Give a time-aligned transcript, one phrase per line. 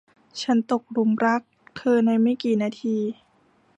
[0.41, 1.41] ฉันตกหลุมรัก
[1.77, 2.97] เธอในไม่กี่นาที